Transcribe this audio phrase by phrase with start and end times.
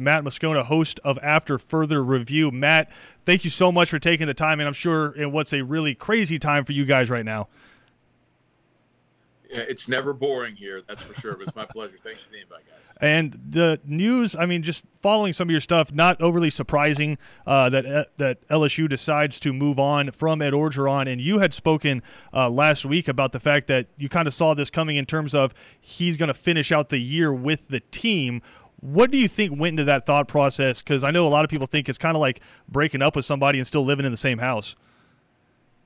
[0.00, 2.52] Matt Moscona, host of After Further Review.
[2.52, 2.88] Matt,
[3.26, 5.96] thank you so much for taking the time, and I'm sure in what's a really
[5.96, 7.48] crazy time for you guys right now.
[9.50, 11.34] Yeah, it's never boring here, that's for sure.
[11.34, 11.96] But it's my pleasure.
[12.04, 12.92] Thanks for the invite, guys.
[13.00, 17.68] And the news, I mean, just following some of your stuff, not overly surprising uh,
[17.70, 21.10] that uh, that LSU decides to move on from Ed Orgeron.
[21.10, 24.54] And you had spoken uh, last week about the fact that you kind of saw
[24.54, 28.42] this coming in terms of he's going to finish out the year with the team.
[28.80, 30.80] What do you think went into that thought process?
[30.80, 33.24] Because I know a lot of people think it's kind of like breaking up with
[33.24, 34.76] somebody and still living in the same house.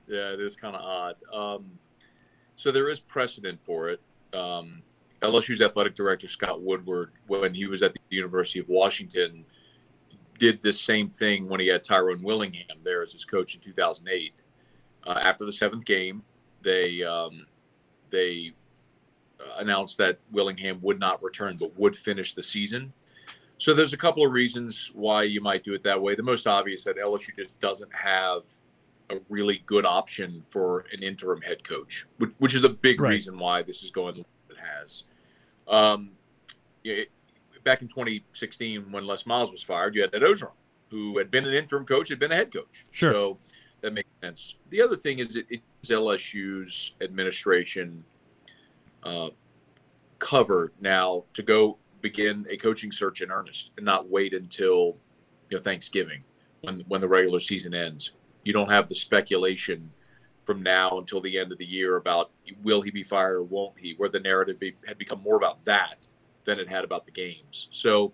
[0.07, 1.15] Yeah, it is kind of odd.
[1.33, 1.79] Um,
[2.55, 4.01] so there is precedent for it.
[4.33, 4.83] Um,
[5.21, 9.45] LSU's athletic director Scott Woodward, when he was at the University of Washington,
[10.37, 14.33] did the same thing when he had Tyrone Willingham there as his coach in 2008.
[15.05, 16.23] Uh, after the seventh game,
[16.63, 17.45] they um,
[18.09, 18.53] they
[19.57, 22.93] announced that Willingham would not return but would finish the season.
[23.57, 26.15] So there's a couple of reasons why you might do it that way.
[26.15, 28.43] The most obvious that LSU just doesn't have
[29.09, 33.11] a really good option for an interim head coach, which, which is a big right.
[33.11, 35.03] reason why this is going the way it has.
[35.67, 36.11] Um,
[36.83, 37.09] it,
[37.63, 40.51] back in 2016, when Les Miles was fired, you had Ed Orgeron,
[40.89, 42.85] who had been an interim coach, had been a head coach.
[42.91, 43.13] Sure.
[43.13, 43.37] So
[43.81, 44.55] that makes sense.
[44.69, 48.03] The other thing is it, it's LSU's administration
[49.03, 49.29] uh,
[50.19, 54.97] cover now to go begin a coaching search in earnest and not wait until
[55.49, 56.23] you know Thanksgiving
[56.61, 58.11] when when the regular season ends
[58.43, 59.91] you don't have the speculation
[60.45, 62.31] from now until the end of the year about
[62.63, 65.63] will he be fired or won't he, where the narrative be, had become more about
[65.65, 66.07] that
[66.45, 67.69] than it had about the games.
[67.71, 68.13] So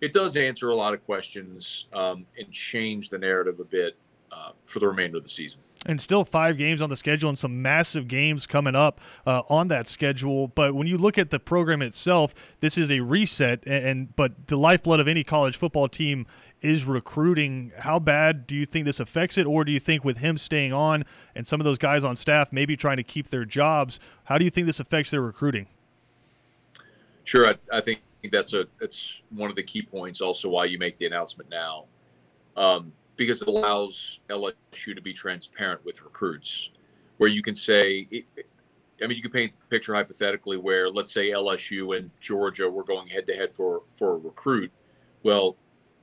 [0.00, 3.96] it does answer a lot of questions um, and change the narrative a bit
[4.30, 5.60] uh, for the remainder of the season.
[5.86, 9.68] And still five games on the schedule and some massive games coming up uh, on
[9.68, 10.48] that schedule.
[10.48, 13.62] But when you look at the program itself, this is a reset.
[13.66, 16.26] And, and but the lifeblood of any college football team
[16.62, 17.72] is recruiting.
[17.80, 20.72] How bad do you think this affects it, or do you think with him staying
[20.72, 24.38] on and some of those guys on staff maybe trying to keep their jobs, how
[24.38, 25.66] do you think this affects their recruiting?
[27.24, 28.00] Sure, I, I think
[28.32, 30.22] that's a that's one of the key points.
[30.22, 31.84] Also, why you make the announcement now,
[32.56, 36.70] um, because it allows LSU to be transparent with recruits,
[37.18, 38.24] where you can say.
[39.02, 42.84] I mean, you can paint the picture hypothetically where, let's say, LSU and Georgia were
[42.84, 44.70] going head to head for for a recruit.
[45.22, 45.56] Well,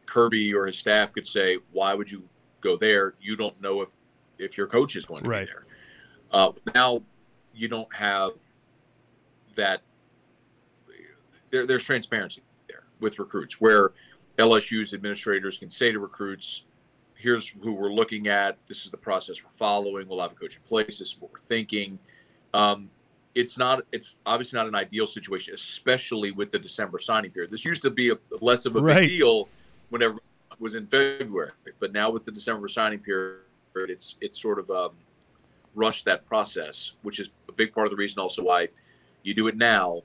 [0.06, 2.24] Kirby or his staff could say, "Why would you
[2.60, 3.16] go there?
[3.22, 3.90] You don't know if
[4.38, 5.48] if your coach is going to right.
[5.48, 5.66] be there."
[6.32, 7.02] Uh, now
[7.54, 8.32] you don't have
[9.56, 9.82] that.
[11.50, 13.92] There, there's transparency there with recruits, where
[14.38, 16.64] LSU's administrators can say to recruits,
[17.22, 18.58] "Here's who we're looking at.
[18.68, 20.08] This is the process we're following.
[20.08, 21.00] We'll have a coach in place.
[21.00, 22.00] This is what we're thinking."
[22.54, 22.90] Um,
[23.36, 23.84] it's not.
[23.92, 27.52] It's obviously not an ideal situation, especially with the December signing period.
[27.52, 29.02] This used to be a, less of a right.
[29.02, 29.48] big deal
[29.90, 31.52] whenever it was in February.
[31.80, 33.40] But now with the December signing period,
[33.76, 34.92] it's it's sort of um,
[35.76, 38.70] rushed that process, which is a big part of the reason also why
[39.24, 40.02] you do it now.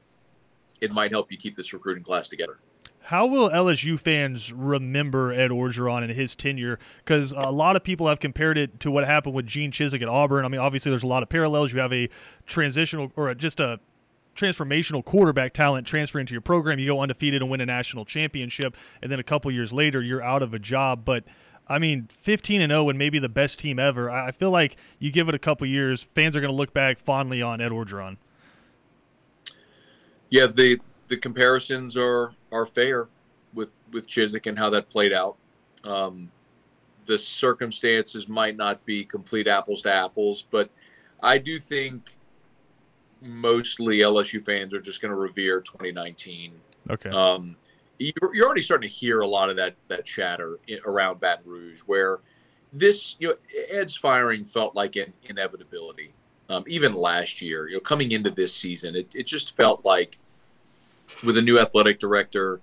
[0.81, 2.59] It might help you keep this recruiting class together.
[3.07, 6.81] How will LSU fans remember Ed Orgeron and his tenure?
[7.05, 10.09] Because a lot of people have compared it to what happened with Gene Chizik at
[10.09, 10.45] Auburn.
[10.45, 11.73] I mean, obviously, there's a lot of parallels.
[11.73, 12.09] You have a
[12.47, 13.79] transitional or just a
[14.35, 16.81] transformational quarterback talent transfer into your program.
[16.81, 20.23] You go undefeated and win a national championship, and then a couple years later, you're
[20.23, 21.05] out of a job.
[21.05, 21.23] But
[21.69, 24.11] I mean, 15 and 0 and maybe the best team ever.
[24.11, 26.99] I feel like you give it a couple years, fans are going to look back
[26.99, 28.17] fondly on Ed Orgeron.
[30.29, 33.09] Yeah, the the comparisons are are fair
[33.55, 35.37] with with Chizik and how that played out.
[35.85, 36.31] Um,
[37.07, 40.71] the circumstances might not be complete apples to apples, but
[41.23, 42.17] I do think
[43.21, 46.53] mostly LSU fans are just going to revere 2019.
[46.91, 47.11] Okay.
[47.11, 47.57] Um,
[47.99, 51.81] you're, you're already starting to hear a lot of that that chatter around Baton Rouge,
[51.81, 52.19] where
[52.73, 53.35] this you know
[53.71, 56.13] Ed's firing felt like an inevitability.
[56.49, 60.19] Um, even last year, you know, coming into this season, it, it just felt like
[61.25, 62.61] with a new athletic director,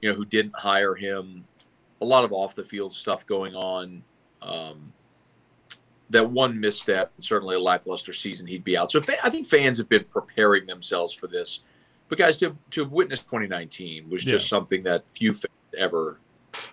[0.00, 1.44] you know, who didn't hire him,
[2.00, 4.02] a lot of off the field stuff going on.
[4.42, 4.92] Um,
[6.10, 8.90] that one misstep certainly a lackluster season, he'd be out.
[8.90, 11.60] So fa- I think fans have been preparing themselves for this.
[12.08, 14.48] But guys, to to witness 2019 was just yeah.
[14.48, 16.18] something that few fans ever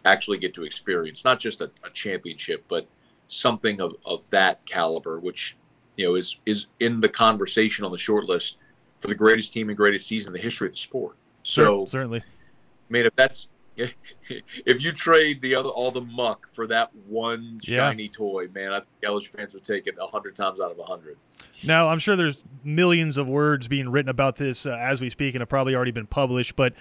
[0.05, 1.23] actually get to experience.
[1.23, 2.87] Not just a, a championship, but
[3.27, 5.55] something of, of that caliber, which
[5.95, 8.57] you know is is in the conversation on the short list
[8.99, 11.15] for the greatest team and greatest season in the history of the sport.
[11.43, 13.47] So certainly, I mean, if that's
[13.77, 18.09] if you trade the other all the muck for that one shiny yeah.
[18.11, 21.17] toy, man, I think LSU fans would take it hundred times out of hundred.
[21.65, 25.35] Now, I'm sure there's millions of words being written about this uh, as we speak,
[25.35, 26.55] and have probably already been published.
[26.55, 26.73] But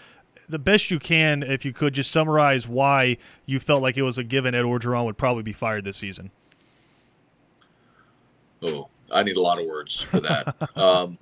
[0.48, 4.16] the best you can, if you could, just summarize why you felt like it was
[4.16, 6.30] a given Ed Orgeron would probably be fired this season.
[8.62, 10.56] Oh, I need a lot of words for that.
[10.76, 11.18] um,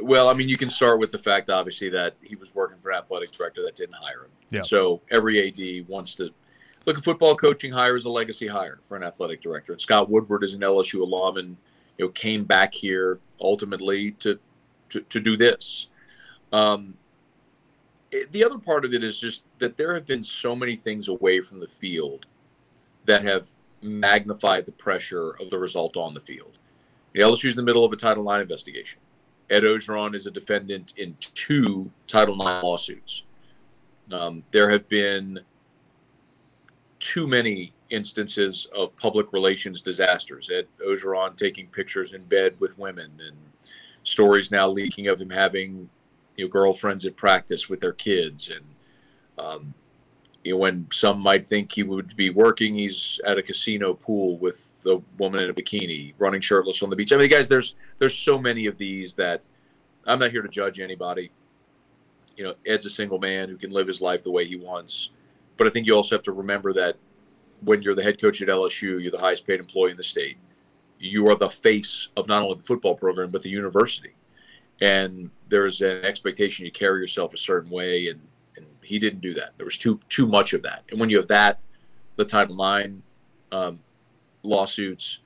[0.00, 2.90] well, I mean, you can start with the fact, obviously, that he was working for
[2.90, 4.30] an athletic director that didn't hire him.
[4.50, 4.62] Yeah.
[4.62, 6.30] So every AD wants to
[6.86, 9.72] look at football coaching hire as a legacy hire for an athletic director.
[9.72, 11.56] And Scott Woodward is an LSU alum and
[11.98, 14.38] you know came back here ultimately to
[14.90, 15.88] to, to do this.
[16.52, 16.94] Um,
[18.10, 21.08] it, the other part of it is just that there have been so many things
[21.08, 22.26] away from the field
[23.06, 23.48] that have
[23.82, 26.58] magnified the pressure of the result on the field.
[27.12, 28.98] The LSU is in the middle of a Title IX investigation.
[29.50, 33.24] Ed Orgeron is a defendant in two Title IX lawsuits.
[34.12, 35.40] Um, there have been
[36.98, 40.50] too many instances of public relations disasters.
[40.50, 43.36] Ed Orgeron taking pictures in bed with women, and
[44.02, 45.88] stories now leaking of him having
[46.36, 48.64] you know girlfriends at practice with their kids, and
[49.38, 49.74] um,
[50.44, 54.38] you know when some might think he would be working, he's at a casino pool
[54.38, 57.12] with the woman in a bikini, running shirtless on the beach.
[57.12, 59.42] I mean, guys, there's there's so many of these that
[60.06, 61.32] I'm not here to judge anybody.
[62.36, 65.10] You know, Ed's a single man who can live his life the way he wants.
[65.56, 66.96] But I think you also have to remember that
[67.62, 70.36] when you're the head coach at LSU, you're the highest paid employee in the state.
[70.98, 74.14] You are the face of not only the football program but the university,
[74.80, 78.30] and there's an expectation you carry yourself a certain way, and, and
[78.84, 79.52] he didn't do that.
[79.56, 81.60] There was too too much of that, and when you have that,
[82.16, 83.02] the timeline
[83.52, 83.80] um,
[84.42, 85.20] lawsuits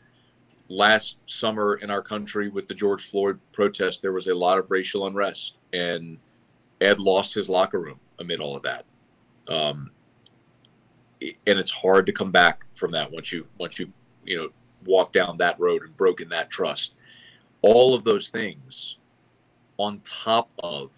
[0.68, 4.70] last summer in our country with the George Floyd protest, there was a lot of
[4.70, 6.18] racial unrest, and
[6.80, 8.84] Ed lost his locker room amid all of that.
[9.48, 9.92] Um,
[11.20, 13.92] and it's hard to come back from that once you once you
[14.24, 14.48] you know
[14.84, 16.94] walk down that road and broken that trust.
[17.62, 18.96] All of those things,
[19.78, 20.90] on top of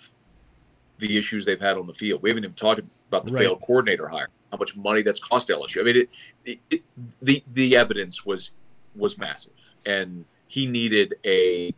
[1.00, 3.42] the issues they've had on the field, we haven't even talked about the right.
[3.44, 5.80] failed coordinator hire, how much money that's cost LSU.
[5.80, 6.10] I mean, it,
[6.44, 6.82] it, it,
[7.20, 8.52] the the evidence was
[8.94, 9.52] was massive,
[9.84, 11.74] and he needed a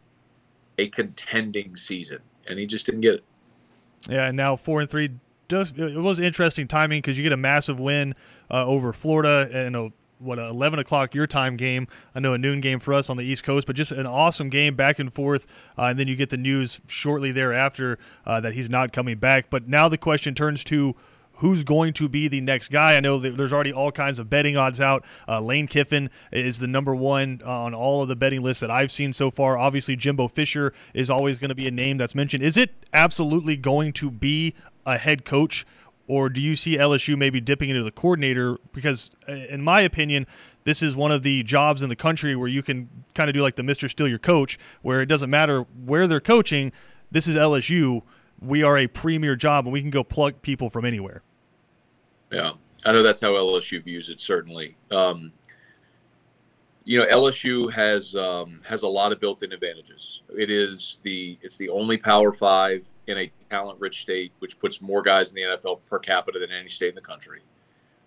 [0.78, 3.24] a contending season, and he just didn't get it.
[4.08, 5.10] Yeah, and now four and three
[5.48, 8.14] does it was interesting timing because you get a massive win
[8.50, 9.92] uh, over Florida and a
[10.22, 11.88] what a 11 o'clock your time game.
[12.14, 14.50] I know a noon game for us on the East Coast, but just an awesome
[14.50, 15.46] game back and forth.
[15.76, 19.50] Uh, and then you get the news shortly thereafter uh, that he's not coming back.
[19.50, 20.94] But now the question turns to
[21.36, 22.94] who's going to be the next guy.
[22.94, 25.04] I know there's already all kinds of betting odds out.
[25.26, 28.92] Uh, Lane Kiffin is the number one on all of the betting lists that I've
[28.92, 29.58] seen so far.
[29.58, 32.44] Obviously, Jimbo Fisher is always going to be a name that's mentioned.
[32.44, 34.54] Is it absolutely going to be
[34.86, 35.66] a head coach?
[36.12, 38.59] Or do you see LSU maybe dipping into the coordinator?
[38.75, 40.26] Because, uh, in my opinion,
[40.64, 43.41] this is one of the jobs in the country where you can kind of do
[43.41, 43.88] like the Mr.
[43.88, 46.70] Steal Your Coach, where it doesn't matter where they're coaching.
[47.11, 48.03] This is LSU.
[48.43, 51.23] We are a premier job, and we can go plug people from anywhere.
[52.31, 52.53] Yeah,
[52.85, 54.20] I know that's how LSU views it.
[54.20, 55.32] Certainly, um,
[56.84, 60.23] you know LSU has um, has a lot of built-in advantages.
[60.37, 65.02] It is the it's the only Power Five in a talent-rich state, which puts more
[65.02, 67.40] guys in the NFL per capita than any state in the country.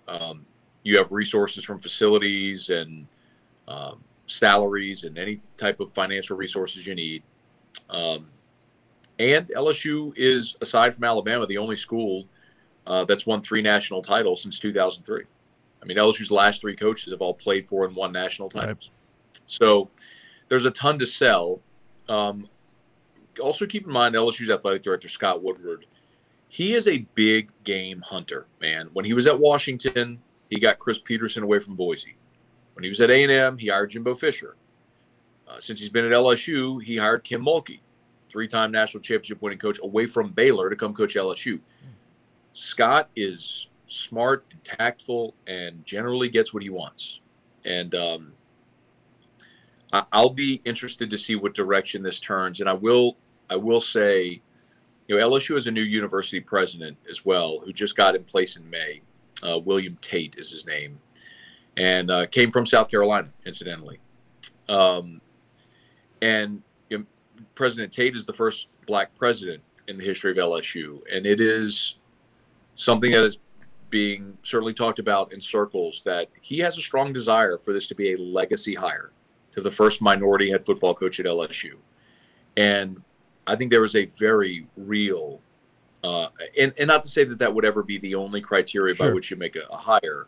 [0.07, 0.45] Um,
[0.83, 3.07] you have resources from facilities and
[3.67, 7.23] um, salaries and any type of financial resources you need.
[7.89, 8.27] Um,
[9.17, 12.25] and LSU is, aside from Alabama, the only school
[12.85, 15.23] uh, that's won three national titles since 2003.
[15.85, 18.89] I mean, LSU's last three coaches have all played for and won national titles.
[18.89, 19.41] Right.
[19.45, 19.91] So
[20.49, 21.61] there's a ton to sell.
[22.09, 22.49] Um,
[23.39, 25.85] also, keep in mind LSU's athletic director Scott Woodward.
[26.47, 28.89] He is a big game hunter, man.
[28.93, 32.15] When he was at Washington, he got Chris Petersen away from Boise.
[32.73, 34.55] When he was at A&M, he hired Jimbo Fisher.
[35.47, 37.81] Uh, since he's been at LSU, he hired Kim Mulkey,
[38.29, 41.59] three-time national championship winning coach, away from Baylor to come coach LSU.
[42.53, 47.19] Scott is smart and tactful and generally gets what he wants.
[47.63, 48.33] And um,
[49.91, 52.59] I, will be interested to see what direction this turns.
[52.59, 53.17] And I will,
[53.49, 54.41] I will say,
[55.07, 58.57] you know, LSU has a new university president as well, who just got in place
[58.57, 59.01] in May.
[59.43, 60.99] Uh, William Tate is his name,
[61.77, 63.99] and uh, came from South Carolina, incidentally.
[64.69, 65.21] Um,
[66.21, 67.05] and you know,
[67.53, 71.95] President Tate is the first black president in the history of LSU, and it is
[72.75, 73.39] something that is
[73.89, 77.95] being certainly talked about in circles that he has a strong desire for this to
[77.95, 79.11] be a legacy hire
[79.53, 81.73] to the first minority head football coach at LSU.
[82.57, 83.01] And
[83.47, 85.39] I think there was a very real,
[86.03, 86.27] uh,
[86.59, 89.07] and, and not to say that that would ever be the only criteria sure.
[89.07, 90.27] by which you make a, a hire,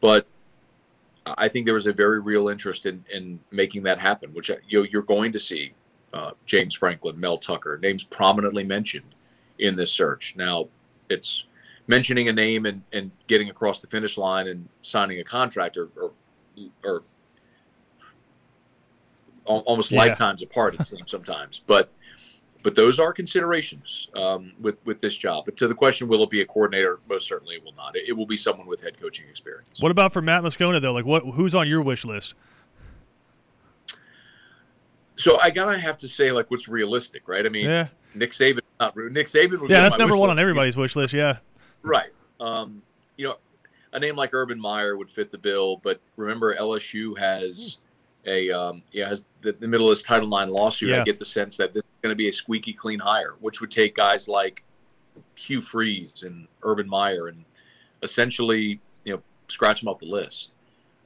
[0.00, 0.26] but
[1.26, 4.80] I think there was a very real interest in, in making that happen, which you
[4.80, 5.72] know, you're going to see
[6.12, 9.14] uh, James Franklin, Mel Tucker, names prominently mentioned
[9.58, 10.34] in this search.
[10.36, 10.68] Now,
[11.08, 11.45] it's
[11.86, 15.88] mentioning a name and, and getting across the finish line and signing a contract or
[15.96, 16.12] or,
[16.84, 17.02] or
[19.44, 19.98] almost yeah.
[19.98, 21.92] lifetimes apart it seems sometimes but
[22.66, 25.44] but those are considerations um, with with this job.
[25.44, 26.98] But to the question, will it be a coordinator?
[27.08, 27.94] Most certainly, it will not.
[27.94, 29.80] It, it, will be someone with head coaching experience.
[29.80, 30.92] What about for Matt Moscona though?
[30.92, 32.34] Like, what who's on your wish list?
[35.14, 37.46] So I gotta have to say, like, what's realistic, right?
[37.46, 37.86] I mean, yeah.
[38.16, 39.12] Nick Saban, not rude.
[39.12, 39.68] Nick Saban.
[39.68, 40.38] yeah, that's number one list.
[40.38, 41.14] on everybody's wish list.
[41.14, 41.38] Yeah,
[41.86, 42.10] right.
[42.40, 42.82] Um,
[43.16, 43.36] you know,
[43.92, 47.78] a name like Urban Meyer would fit the bill, but remember LSU has
[48.26, 50.90] a um, yeah has the, the, middle of this Title IX lawsuit.
[50.90, 51.00] Yeah.
[51.00, 53.60] I get the sense that this is going to be a squeaky clean hire, which
[53.60, 54.64] would take guys like
[55.34, 57.44] Hugh Freeze and Urban Meyer and
[58.02, 60.50] essentially you know scratch them off the list.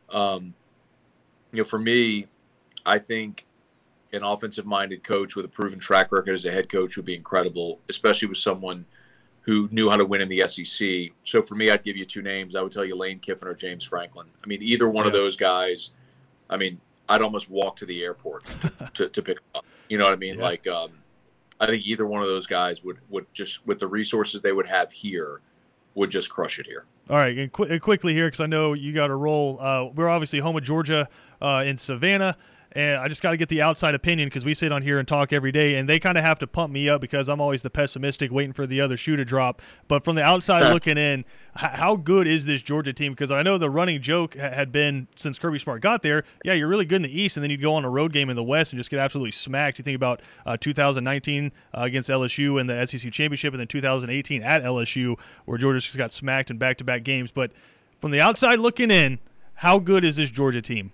[0.09, 0.55] Um,
[1.53, 2.27] you know, for me,
[2.85, 3.47] I think
[4.13, 7.15] an offensive minded coach with a proven track record as a head coach would be
[7.15, 8.87] incredible, especially with someone
[9.51, 11.11] who knew how to win in the SEC.
[11.25, 12.55] So for me, I'd give you two names.
[12.55, 14.29] I would tell you Lane Kiffin or James Franklin.
[14.45, 15.09] I mean, either one yeah.
[15.09, 15.91] of those guys.
[16.49, 18.45] I mean, I'd almost walk to the airport
[18.95, 19.65] to, to pick up.
[19.89, 20.37] You know what I mean?
[20.37, 20.45] Yeah.
[20.45, 20.93] Like, um,
[21.59, 24.69] I think either one of those guys would would just with the resources they would
[24.69, 25.41] have here
[25.97, 26.85] would just crush it here.
[27.09, 29.59] All right, and, qu- quickly here because I know you got a roll.
[29.61, 31.09] Uh, we're obviously home of Georgia
[31.43, 32.37] uh, in Savannah
[32.73, 35.09] and I just got to get the outside opinion because we sit on here and
[35.09, 37.63] talk every day, and they kind of have to pump me up because I'm always
[37.63, 39.61] the pessimistic, waiting for the other shoe to drop.
[39.89, 41.25] But from the outside looking in,
[41.55, 43.13] how good is this Georgia team?
[43.13, 46.69] Because I know the running joke had been since Kirby Smart got there, yeah, you're
[46.69, 48.45] really good in the East, and then you'd go on a road game in the
[48.45, 49.79] West and just get absolutely smacked.
[49.79, 54.43] You think about uh, 2019 uh, against LSU in the SEC championship, and then 2018
[54.45, 57.33] at LSU where Georgia just got smacked in back-to-back games.
[57.33, 57.51] But
[58.01, 59.19] from the outside looking in,
[59.55, 60.93] how good is this Georgia team?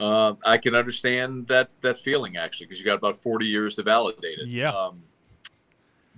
[0.00, 3.82] Uh, I can understand that that feeling actually because you got about 40 years to
[3.82, 4.48] validate it.
[4.48, 4.70] Yeah.
[4.70, 5.02] Um,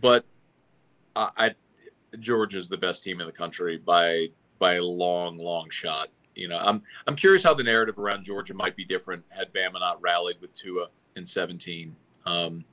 [0.00, 0.24] but
[1.16, 1.54] I, I
[2.20, 6.08] Georgia's the best team in the country by by a long, long shot.
[6.36, 9.80] You know, I'm I'm curious how the narrative around Georgia might be different had Bama
[9.80, 10.86] not rallied with Tua
[11.16, 11.94] in 17.
[12.24, 12.64] Um,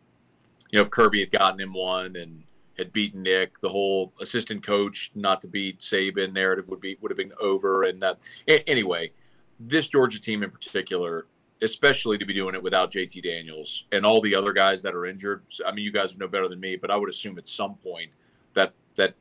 [0.70, 2.44] you know, if Kirby had gotten him one and
[2.78, 7.12] had beaten Nick, the whole assistant coach not to beat Saban narrative would be would
[7.12, 7.84] have been over.
[7.84, 9.12] And that anyway,
[9.60, 11.28] this Georgia team in particular,
[11.62, 15.06] especially to be doing it without JT Daniels and all the other guys that are
[15.06, 15.44] injured.
[15.66, 18.12] I mean, you guys know better than me, but I would assume at some point
[18.54, 19.16] that that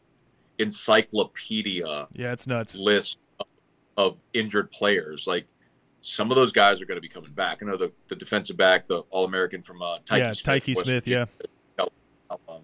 [0.59, 3.47] encyclopedia yeah, it's nuts list of,
[3.97, 5.47] of injured players like
[6.01, 7.63] some of those guys are going to be coming back.
[7.63, 10.85] I know the, the defensive back, the All American from uh, Tykee yeah, Smith, Tykee
[10.85, 11.25] Smith, yeah.
[12.31, 12.61] Um,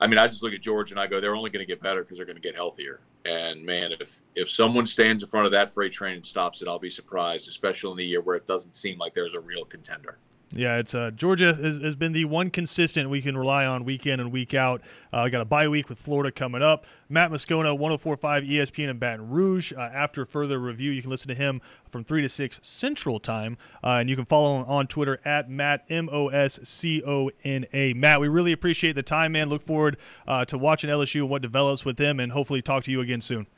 [0.00, 1.82] I mean, I just look at George and I go, they're only going to get
[1.82, 3.00] better because they're going to get healthier.
[3.26, 6.68] And man, if if someone stands in front of that freight train and stops it,
[6.68, 9.64] I'll be surprised, especially in the year where it doesn't seem like there's a real
[9.64, 10.18] contender.
[10.52, 14.06] Yeah, it's uh, Georgia has, has, been the one consistent we can rely on week
[14.06, 14.80] in and week out.
[15.12, 16.84] Uh, got a bye week with Florida coming up.
[17.08, 19.72] Matt Moscona, 104.5 ESPN in Baton Rouge.
[19.72, 21.60] Uh, after further review, you can listen to him
[21.90, 23.58] from 3 to 6 Central Time.
[23.82, 27.30] Uh, and you can follow him on Twitter at Matt, M O S C O
[27.42, 27.92] N A.
[27.94, 29.48] Matt, we really appreciate the time, man.
[29.48, 29.96] Look forward
[30.28, 33.20] uh, to watching LSU and what develops with them, and hopefully talk to you again
[33.20, 33.48] soon.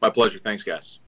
[0.00, 0.38] My pleasure.
[0.38, 1.00] Thanks, guys.